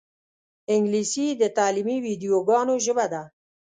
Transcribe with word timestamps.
انګلیسي 0.73 1.27
د 1.41 1.43
تعلیمي 1.57 1.97
ویدیوګانو 2.05 2.73
ژبه 2.85 3.05
ده 3.13 3.23